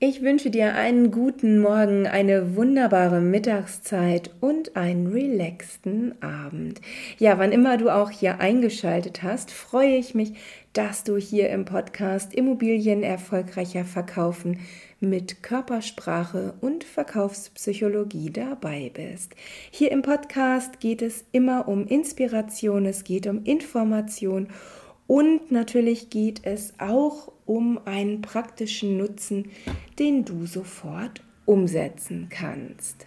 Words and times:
Ich 0.00 0.22
wünsche 0.22 0.50
dir 0.50 0.76
einen 0.76 1.10
guten 1.10 1.58
Morgen, 1.58 2.06
eine 2.06 2.54
wunderbare 2.54 3.20
Mittagszeit 3.20 4.30
und 4.40 4.76
einen 4.76 5.08
relaxten 5.08 6.14
Abend. 6.22 6.80
Ja, 7.18 7.40
wann 7.40 7.50
immer 7.50 7.78
du 7.78 7.90
auch 7.92 8.08
hier 8.08 8.38
eingeschaltet 8.38 9.24
hast, 9.24 9.50
freue 9.50 9.96
ich 9.96 10.14
mich, 10.14 10.34
dass 10.72 11.02
du 11.02 11.16
hier 11.16 11.50
im 11.50 11.64
Podcast 11.64 12.32
Immobilien 12.32 13.02
erfolgreicher 13.02 13.84
verkaufen 13.84 14.60
mit 15.00 15.42
Körpersprache 15.42 16.54
und 16.60 16.84
Verkaufspsychologie 16.84 18.30
dabei 18.30 18.92
bist. 18.94 19.34
Hier 19.72 19.90
im 19.90 20.02
Podcast 20.02 20.78
geht 20.78 21.02
es 21.02 21.24
immer 21.32 21.66
um 21.66 21.88
Inspiration, 21.88 22.86
es 22.86 23.02
geht 23.02 23.26
um 23.26 23.42
Information 23.42 24.46
und 25.08 25.50
natürlich 25.50 26.10
geht 26.10 26.42
es 26.44 26.74
auch 26.78 27.32
um 27.46 27.80
einen 27.86 28.20
praktischen 28.20 28.98
Nutzen, 28.98 29.46
den 29.98 30.26
du 30.26 30.46
sofort 30.46 31.22
umsetzen 31.46 32.28
kannst. 32.30 33.06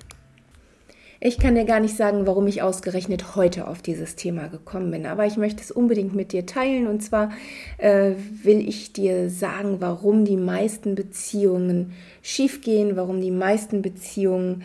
Ich 1.23 1.37
kann 1.37 1.53
dir 1.53 1.65
gar 1.65 1.79
nicht 1.79 1.95
sagen, 1.95 2.25
warum 2.25 2.47
ich 2.47 2.63
ausgerechnet 2.63 3.35
heute 3.35 3.67
auf 3.67 3.83
dieses 3.83 4.15
Thema 4.15 4.47
gekommen 4.47 4.89
bin, 4.89 5.05
aber 5.05 5.27
ich 5.27 5.37
möchte 5.37 5.61
es 5.61 5.69
unbedingt 5.69 6.15
mit 6.15 6.31
dir 6.31 6.47
teilen. 6.47 6.87
Und 6.87 7.01
zwar 7.03 7.31
äh, 7.77 8.13
will 8.41 8.67
ich 8.67 8.93
dir 8.93 9.29
sagen, 9.29 9.77
warum 9.79 10.25
die 10.25 10.37
meisten 10.37 10.95
Beziehungen 10.95 11.93
schiefgehen, 12.23 12.95
warum 12.95 13.21
die 13.21 13.29
meisten 13.29 13.83
Beziehungen 13.83 14.63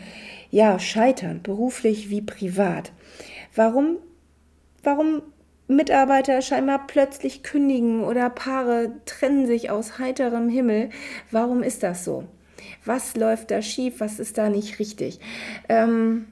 ja 0.49 0.79
scheitern, 0.79 1.41
beruflich 1.43 2.09
wie 2.09 2.23
privat. 2.23 2.91
Warum, 3.53 3.97
warum 4.81 5.21
Mitarbeiter 5.67 6.41
scheinbar 6.41 6.87
plötzlich 6.87 7.43
kündigen 7.43 8.03
oder 8.03 8.29
Paare 8.29 8.91
trennen 9.05 9.45
sich 9.47 9.69
aus 9.69 9.99
heiterem 9.99 10.49
Himmel. 10.49 10.89
Warum 11.31 11.61
ist 11.61 11.83
das 11.83 12.05
so? 12.05 12.23
Was 12.85 13.15
läuft 13.15 13.51
da 13.51 13.61
schief? 13.61 13.99
Was 13.99 14.19
ist 14.19 14.37
da 14.37 14.49
nicht 14.49 14.79
richtig? 14.79 15.19
Ähm, 15.67 16.27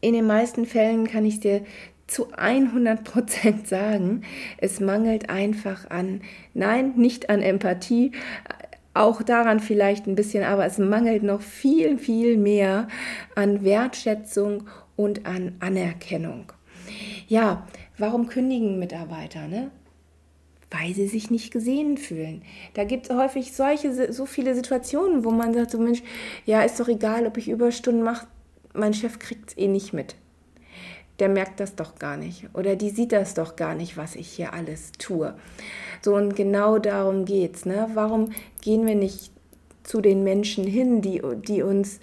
in 0.00 0.14
den 0.14 0.26
meisten 0.26 0.66
Fällen 0.66 1.06
kann 1.06 1.24
ich 1.24 1.38
dir 1.38 1.64
zu 2.08 2.32
100 2.32 3.04
Prozent 3.04 3.68
sagen, 3.68 4.22
es 4.58 4.80
mangelt 4.80 5.30
einfach 5.30 5.88
an, 5.88 6.22
nein, 6.54 6.94
nicht 6.96 7.30
an 7.30 7.40
Empathie, 7.40 8.12
auch 8.94 9.22
daran 9.22 9.60
vielleicht 9.60 10.06
ein 10.06 10.14
bisschen, 10.14 10.44
aber 10.44 10.66
es 10.66 10.78
mangelt 10.78 11.22
noch 11.22 11.40
viel, 11.40 11.98
viel 11.98 12.36
mehr 12.36 12.88
an 13.34 13.64
Wertschätzung 13.64 14.68
und 14.96 15.24
an 15.24 15.56
Anerkennung. 15.60 16.52
Ja, 17.28 17.66
warum 17.98 18.28
kündigen 18.28 18.78
Mitarbeiter? 18.78 19.48
Ne? 19.48 19.70
Weil 20.70 20.94
sie 20.94 21.06
sich 21.06 21.30
nicht 21.30 21.52
gesehen 21.52 21.98
fühlen. 21.98 22.42
Da 22.74 22.84
gibt 22.84 23.10
es 23.10 23.16
häufig 23.16 23.52
solche, 23.52 24.12
so 24.12 24.26
viele 24.26 24.54
Situationen, 24.54 25.24
wo 25.24 25.30
man 25.30 25.52
sagt, 25.54 25.70
so 25.70 25.78
Mensch, 25.78 26.02
ja, 26.46 26.62
ist 26.62 26.80
doch 26.80 26.88
egal, 26.88 27.26
ob 27.26 27.36
ich 27.36 27.48
Überstunden 27.48 28.02
mache, 28.02 28.26
mein 28.74 28.94
Chef 28.94 29.18
kriegt 29.18 29.50
es 29.50 29.58
eh 29.58 29.68
nicht 29.68 29.92
mit. 29.92 30.16
Der 31.18 31.28
merkt 31.28 31.60
das 31.60 31.76
doch 31.76 31.96
gar 31.96 32.16
nicht. 32.16 32.48
Oder 32.54 32.74
die 32.74 32.90
sieht 32.90 33.12
das 33.12 33.34
doch 33.34 33.54
gar 33.54 33.74
nicht, 33.74 33.96
was 33.96 34.16
ich 34.16 34.28
hier 34.28 34.54
alles 34.54 34.92
tue. 34.92 35.34
So, 36.00 36.16
und 36.16 36.34
genau 36.34 36.78
darum 36.78 37.26
geht's. 37.26 37.66
Ne? 37.66 37.90
Warum 37.94 38.30
gehen 38.62 38.86
wir 38.86 38.94
nicht 38.94 39.30
zu 39.82 40.00
den 40.00 40.24
Menschen 40.24 40.66
hin, 40.66 41.02
die, 41.02 41.22
die 41.46 41.62
uns 41.62 42.00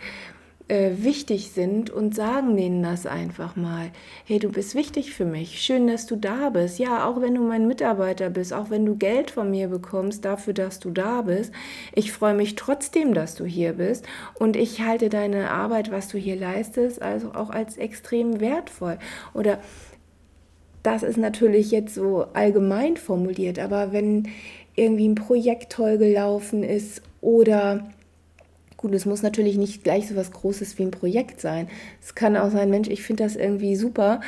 äh, 0.70 1.04
wichtig 1.04 1.52
sind 1.52 1.90
und 1.90 2.16
sagen 2.16 2.56
denen 2.56 2.84
das 2.84 3.06
einfach 3.06 3.56
mal. 3.56 3.90
Hey, 4.26 4.40
du 4.40 4.50
bist 4.50 4.76
wichtig 4.76 5.14
für 5.14 5.26
mich. 5.26 5.62
Schön, 5.62 5.88
dass 5.88 6.06
du 6.06 6.16
da 6.16 6.50
bist. 6.52 6.80
Ja, 6.80 7.08
auch 7.08 7.22
wenn 7.22 7.36
du 7.36 7.42
mein 7.42 7.68
Mitarbeiter 7.68 8.30
bist, 8.30 8.54
auch 8.54 8.70
wenn 8.70 8.86
du 8.86 8.96
Geld 8.96 9.32
von 9.32 9.50
mir 9.50 9.68
bekommst 9.68 10.26
dafür, 10.26 10.54
dass 10.54 10.80
du 10.80 10.92
da 10.92 11.24
bist. 11.24 11.52
Ich 11.96 12.12
freue 12.12 12.36
mich 12.36 12.56
trotzdem, 12.56 13.14
dass 13.14 13.36
du 13.36 13.46
hier 13.46 13.74
bist 13.74 14.06
und 14.36 14.56
ich 14.56 14.82
halte 14.82 15.10
deine 15.10 15.50
Arbeit, 15.50 15.92
was 15.92 16.08
du 16.08 16.18
hier 16.18 16.36
leistest, 16.36 17.02
also 17.02 17.34
auch 17.34 17.50
als 17.50 17.78
extrem 17.78 18.40
wertvoll. 18.40 19.00
Oder 19.34 19.60
das 20.84 21.04
ist 21.04 21.18
natürlich 21.18 21.72
jetzt 21.72 21.96
so 21.96 22.28
allgemein 22.34 22.96
formuliert, 22.96 23.60
aber 23.60 23.92
wenn 23.92 24.30
irgendwie 24.76 25.10
ein 25.10 25.16
Projekt 25.16 25.74
toll 25.74 25.98
gelaufen 25.98 26.64
ist 26.64 27.02
oder 27.22 27.90
Gut, 28.80 28.94
es 28.94 29.06
muss 29.06 29.24
natürlich 29.24 29.58
nicht 29.58 29.84
gleich 29.84 30.08
so 30.08 30.16
was 30.16 30.32
Großes 30.32 30.78
wie 30.80 30.84
ein 30.84 30.92
Projekt 30.92 31.42
sein. 31.42 31.68
Es 32.02 32.16
kann 32.16 32.38
auch 32.38 32.50
sein, 32.50 32.70
Mensch, 32.70 32.88
ich 32.88 33.04
finde 33.04 33.26
das 33.26 33.36
irgendwie 33.36 33.76
super, 33.76 34.22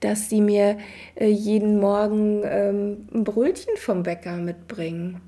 dass 0.00 0.30
sie 0.30 0.40
mir 0.40 0.78
äh, 1.16 1.28
jeden 1.28 1.78
Morgen 1.78 2.40
ähm, 2.42 3.06
ein 3.12 3.24
Brötchen 3.24 3.76
vom 3.76 4.04
Bäcker 4.04 4.38
mitbringen. 4.38 5.20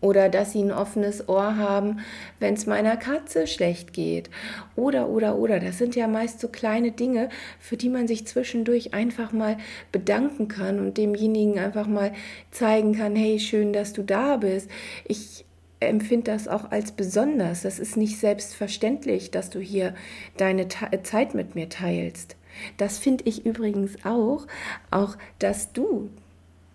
Oder 0.00 0.30
dass 0.30 0.52
sie 0.52 0.62
ein 0.62 0.72
offenes 0.72 1.28
Ohr 1.28 1.58
haben, 1.58 1.98
wenn 2.40 2.54
es 2.54 2.64
meiner 2.64 2.96
Katze 2.96 3.46
schlecht 3.46 3.92
geht. 3.92 4.30
Oder, 4.74 5.10
oder, 5.10 5.36
oder. 5.36 5.60
Das 5.60 5.76
sind 5.76 5.94
ja 5.96 6.08
meist 6.08 6.40
so 6.40 6.48
kleine 6.48 6.92
Dinge, 6.92 7.28
für 7.60 7.76
die 7.76 7.90
man 7.90 8.08
sich 8.08 8.26
zwischendurch 8.26 8.94
einfach 8.94 9.32
mal 9.32 9.58
bedanken 9.92 10.48
kann 10.48 10.80
und 10.80 10.96
demjenigen 10.96 11.58
einfach 11.58 11.88
mal 11.88 12.14
zeigen 12.50 12.96
kann, 12.96 13.14
hey, 13.14 13.38
schön, 13.38 13.74
dass 13.74 13.92
du 13.92 14.02
da 14.02 14.38
bist. 14.38 14.70
Ich 15.04 15.44
empfinde 15.80 16.30
das 16.30 16.48
auch 16.48 16.70
als 16.70 16.92
besonders. 16.92 17.62
Das 17.62 17.78
ist 17.78 17.96
nicht 17.96 18.18
selbstverständlich, 18.18 19.30
dass 19.30 19.50
du 19.50 19.60
hier 19.60 19.94
deine 20.36 20.68
Zeit 21.02 21.34
mit 21.34 21.54
mir 21.54 21.68
teilst. 21.68 22.36
Das 22.78 22.98
finde 22.98 23.24
ich 23.26 23.44
übrigens 23.44 24.04
auch, 24.04 24.46
auch 24.90 25.16
dass 25.38 25.72
du, 25.72 26.10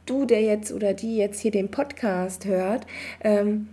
du, 0.05 0.25
der 0.25 0.41
jetzt 0.41 0.71
oder 0.71 0.93
die 0.93 1.17
jetzt 1.17 1.39
hier 1.39 1.51
den 1.51 1.71
Podcast 1.71 2.45
hört, 2.45 2.85
ähm, 3.21 3.69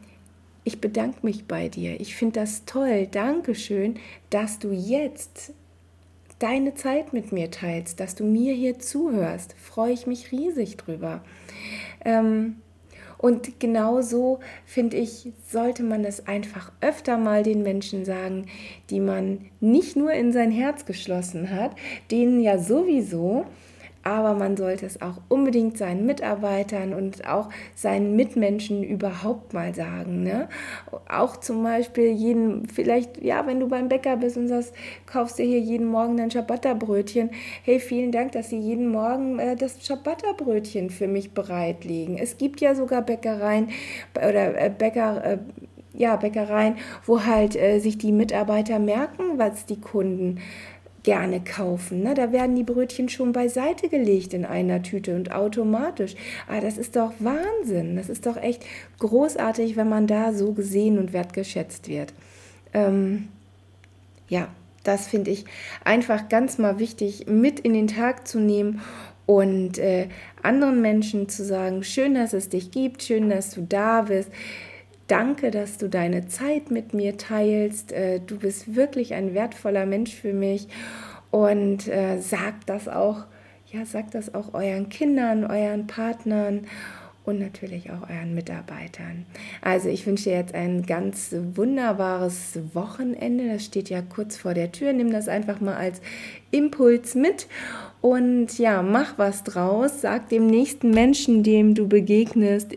ich 0.65 0.81
bedanke 0.81 1.21
mich 1.23 1.47
bei 1.47 1.69
dir. 1.69 1.99
Ich 2.01 2.15
finde 2.15 2.41
das 2.41 2.67
toll. 2.67 3.07
Dankeschön, 3.11 3.99
dass 4.29 4.59
du 4.59 4.71
jetzt 4.71 5.55
deine 6.39 6.75
Zeit 6.75 7.13
mit 7.13 7.33
mir 7.33 7.51
teilst, 7.51 8.01
dass 8.01 8.15
du 8.15 8.25
mir 8.25 8.55
hier 8.55 8.79
zuhörst. 8.79 9.55
Freue 9.59 9.93
ich 9.93 10.07
mich 10.07 10.31
riesig 10.31 10.77
drüber. 10.77 11.23
Ähm, 12.05 12.57
und 13.19 13.59
genauso 13.59 14.39
finde 14.65 14.97
ich, 14.97 15.33
sollte 15.47 15.83
man 15.83 16.05
es 16.05 16.27
einfach 16.27 16.73
öfter 16.81 17.19
mal 17.19 17.43
den 17.43 17.63
Menschen 17.63 18.05
sagen, 18.05 18.47
die 18.91 19.01
man 19.01 19.47
nicht 19.61 19.97
nur 19.97 20.13
in 20.13 20.33
sein 20.33 20.53
Herz 20.53 20.87
geschlossen 20.87 21.51
hat, 21.51 21.73
denen 22.13 22.41
ja 22.41 22.59
sowieso, 22.59 23.45
aber 24.09 24.35
man 24.35 24.57
sollte 24.57 24.87
es 24.87 25.03
auch 25.03 25.21
unbedingt 25.29 25.77
seinen 25.77 26.07
Mitarbeitern 26.07 26.95
und 26.95 27.29
auch 27.29 27.51
seinen 27.75 28.17
Mitmenschen 28.17 28.83
überhaupt 28.83 29.53
mal 29.53 29.75
sagen. 29.75 30.23
Ne? 30.23 30.49
Auch 31.09 31.37
zum 31.37 31.63
Beispiel 31.63 32.11
jeden, 32.11 32.67
vielleicht, 32.67 33.23
ja, 33.23 33.47
wenn 33.47 33.61
du 33.61 33.69
beim 33.69 33.89
Bäcker 33.89 34.17
bist 34.17 34.37
und 34.37 34.49
sagst, 34.49 34.75
kaufst 35.07 35.39
dir 35.39 35.45
hier 35.45 35.61
jeden 35.61 35.87
Morgen 35.87 36.21
ein 36.21 36.31
Ciabatta-Brötchen. 36.31 37.31
Hey, 37.63 37.81
vielen 37.81 38.11
Dank, 38.11 38.33
dass 38.33 38.51
Sie 38.51 38.59
jeden 38.59 38.89
Morgen 38.89 39.39
äh, 39.39 39.57
das 39.57 39.81
Ciabatta-Brötchen 39.81 40.91
für 40.91 41.07
mich 41.07 41.33
bereitlegen. 41.33 42.17
Es 42.17 42.39
gibt 42.39 42.61
ja 42.61 42.75
sogar 42.75 43.03
Bäckereien 43.03 43.69
oder 44.15 44.59
äh, 44.59 44.71
Bäcker. 44.71 45.25
Äh, 45.25 45.39
ja, 45.95 46.15
Bäckereien, 46.17 46.77
wo 47.07 47.25
halt 47.25 47.57
äh, 47.57 47.81
sich 47.81 47.99
die 47.99 48.13
Mitarbeiter 48.13 48.79
merken, 48.79 49.37
was 49.37 49.67
die 49.67 49.81
Kunden 49.81 50.39
gerne 51.09 51.41
kaufen. 51.41 52.03
Ne? 52.03 52.13
Da 52.13 52.33
werden 52.33 52.55
die 52.55 52.65
Brötchen 52.65 53.09
schon 53.09 53.33
beiseite 53.33 53.89
gelegt 53.89 54.35
in 54.35 54.45
einer 54.45 54.83
Tüte 54.83 55.17
und 55.17 55.33
automatisch. 55.33 56.15
Ah, 56.47 56.61
das 56.61 56.77
ist 56.77 56.97
doch 56.97 57.15
Wahnsinn. 57.19 57.97
Das 57.97 58.11
ist 58.11 58.27
doch 58.27 58.37
echt 58.37 58.63
großartig, 58.99 59.79
wenn 59.79 59.89
man 59.89 60.07
da 60.07 60.35
so 60.35 60.53
gesehen 60.53 60.99
und 60.99 61.15
wertgeschätzt 61.15 61.89
wird. 61.89 62.13
Ähm, 62.75 63.29
ja, 64.29 64.49
das 64.85 65.07
finde 65.07 65.31
ich 65.31 65.47
einfach 65.83 66.29
ganz 66.29 66.59
mal 66.59 66.79
wichtig, 66.79 67.25
mit 67.27 67.59
in 67.59 67.73
den 67.73 67.87
Tag 67.87 68.29
zu 68.29 68.39
nehmen 68.39 68.83
und 69.25 69.79
äh, 69.79 70.09
anderen 70.43 70.83
Menschen 70.83 71.31
zu 71.31 71.43
sagen, 71.43 71.85
schön, 71.85 72.17
dass 72.17 72.35
es 72.35 72.51
dich 72.51 72.71
gibt, 72.71 73.03
schön, 73.03 73.31
dass 73.31 73.49
du 73.53 73.63
da 73.67 74.03
bist. 74.03 74.31
Danke, 75.09 75.51
dass 75.51 75.79
du 75.79 75.89
deine 75.89 76.29
Zeit 76.29 76.71
mit 76.71 76.93
mir 76.93 77.17
teilst. 77.17 77.93
Äh, 77.93 78.21
du 78.21 78.39
bist 78.39 78.77
wirklich 78.77 79.15
ein 79.15 79.33
wertvoller 79.35 79.87
Mensch 79.87 80.15
für 80.15 80.35
mich. 80.35 80.69
Und 81.31 81.89
äh, 81.89 82.19
das 82.67 82.89
auch, 82.89 83.25
ja, 83.73 83.87
sagt 83.87 84.15
das 84.15 84.35
auch 84.35 84.53
euren 84.53 84.91
Kindern, 84.91 85.45
euren 85.45 85.87
Partnern 85.87 86.67
und 87.25 87.39
natürlich 87.39 87.91
auch 87.91 88.09
euren 88.09 88.35
Mitarbeitern. 88.35 89.25
Also 89.63 89.89
ich 89.89 90.07
wünsche 90.07 90.25
dir 90.25 90.37
jetzt 90.37 90.55
ein 90.55 90.85
ganz 90.85 91.35
wunderbares 91.55 92.59
Wochenende. 92.75 93.49
Das 93.49 93.65
steht 93.65 93.89
ja 93.89 94.03
kurz 94.03 94.37
vor 94.37 94.53
der 94.53 94.73
Tür. 94.73 94.93
Nimm 94.93 95.11
das 95.11 95.29
einfach 95.29 95.61
mal 95.61 95.77
als 95.77 96.03
Impuls 96.51 97.15
mit 97.15 97.47
und 98.01 98.59
ja, 98.59 98.83
mach 98.83 99.19
was 99.19 99.45
draus. 99.45 100.01
Sag 100.01 100.29
dem 100.29 100.47
nächsten 100.47 100.91
Menschen, 100.91 101.43
dem 101.43 101.75
du 101.75 101.89
begegnest, 101.89 102.77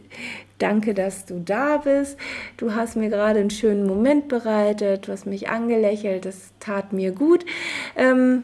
Danke, 0.62 0.94
dass 0.94 1.26
du 1.26 1.40
da 1.40 1.78
bist. 1.78 2.18
Du 2.58 2.76
hast 2.76 2.96
mir 2.96 3.10
gerade 3.10 3.40
einen 3.40 3.50
schönen 3.50 3.86
Moment 3.86 4.28
bereitet, 4.28 5.08
du 5.08 5.12
hast 5.12 5.26
mich 5.26 5.50
angelächelt, 5.50 6.26
das 6.26 6.52
tat 6.60 6.94
mir 6.94 7.12
gut. 7.12 7.46
Ähm, 7.96 8.44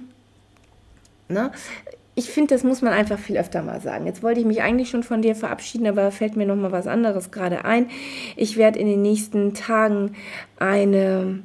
ne? 1.30 1.52
ich 2.18 2.32
finde, 2.32 2.56
das 2.56 2.64
muss 2.64 2.82
man 2.82 2.94
einfach 2.94 3.20
viel 3.20 3.38
öfter 3.38 3.62
mal 3.62 3.80
sagen. 3.80 4.08
Jetzt 4.08 4.24
wollte 4.24 4.40
ich 4.40 4.46
mich 4.48 4.64
eigentlich 4.64 4.90
schon 4.90 5.04
von 5.04 5.22
dir 5.22 5.36
verabschieden, 5.36 5.86
aber 5.86 6.10
fällt 6.10 6.36
mir 6.36 6.48
noch 6.48 6.56
mal 6.56 6.72
was 6.72 6.88
anderes 6.88 7.30
gerade 7.30 7.64
ein. 7.64 7.92
Ich 8.36 8.58
werde 8.58 8.80
in 8.80 8.88
den 8.88 9.04
nächsten 9.04 9.54
Tagen 9.54 10.16
eine, 10.58 11.44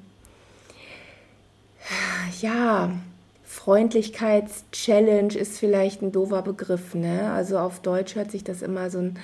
ja, 2.40 2.90
Freundlichkeits-Challenge 3.52 5.34
ist 5.34 5.58
vielleicht 5.58 6.00
ein 6.00 6.10
doofer 6.10 6.40
Begriff, 6.40 6.94
ne? 6.94 7.30
Also 7.32 7.58
auf 7.58 7.80
Deutsch 7.80 8.14
hört 8.14 8.30
sich 8.30 8.44
das 8.44 8.62
immer 8.62 8.88
so 8.88 8.96
ein 8.98 9.18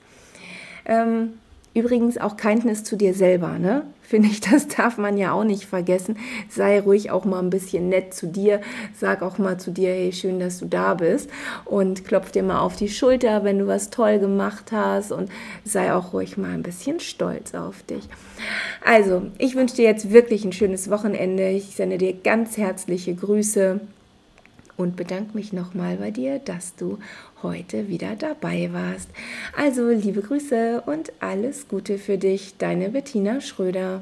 Ähm, 0.85 1.33
Übrigens 1.73 2.18
auch 2.18 2.35
Kindness 2.35 2.83
zu 2.83 2.97
dir 2.97 3.13
selber, 3.13 3.57
ne? 3.57 3.83
Finde 4.01 4.27
ich, 4.27 4.41
das 4.41 4.68
darf 4.68 4.97
man 4.97 5.18
ja 5.18 5.31
auch 5.31 5.45
nicht 5.45 5.63
vergessen. 5.63 6.18
Sei 6.50 6.81
ruhig 6.81 7.12
auch 7.12 7.23
mal 7.23 7.39
ein 7.39 7.50
bisschen 7.50 7.88
nett 7.88 8.13
zu 8.13 8.27
dir. 8.27 8.59
Sag 8.94 9.21
auch 9.21 9.38
mal 9.38 9.57
zu 9.57 9.71
dir, 9.71 9.88
hey, 9.88 10.12
schön, 10.12 10.38
dass 10.41 10.59
du 10.59 10.65
da 10.65 10.95
bist. 10.95 11.29
Und 11.63 12.03
klopf 12.03 12.31
dir 12.31 12.44
mal 12.44 12.59
auf 12.59 12.75
die 12.75 12.89
Schulter, 12.89 13.45
wenn 13.45 13.59
du 13.59 13.68
was 13.68 13.89
toll 13.89 14.19
gemacht 14.19 14.73
hast. 14.73 15.13
Und 15.13 15.29
sei 15.63 15.94
auch 15.94 16.12
ruhig 16.12 16.35
mal 16.35 16.51
ein 16.51 16.63
bisschen 16.63 17.00
stolz 17.00 17.56
auf 17.56 17.83
dich. 17.83 18.03
Also, 18.83 19.21
ich 19.38 19.56
wünsche 19.56 19.77
dir 19.77 19.85
jetzt 19.85 20.12
wirklich 20.12 20.44
ein 20.44 20.51
schönes 20.51 20.89
Wochenende. 20.89 21.47
Ich 21.47 21.77
sende 21.77 21.97
dir 21.97 22.12
ganz 22.12 22.57
herzliche 22.57 23.15
Grüße 23.15 23.79
und 24.77 24.95
bedanke 24.95 25.35
mich 25.35 25.53
nochmal 25.53 25.97
bei 25.97 26.12
dir, 26.12 26.39
dass 26.39 26.75
du 26.75 27.00
heute 27.44 27.88
wieder 27.88 28.15
dabei 28.15 28.69
warst. 28.71 29.09
Also 29.56 29.89
liebe 29.89 30.21
Grüße 30.21 30.83
und 30.85 31.12
alles 31.19 31.68
Gute 31.68 31.97
für 31.97 32.18
dich, 32.18 32.57
deine 32.57 32.89
Bettina 32.89 33.41
Schröder. 33.41 34.01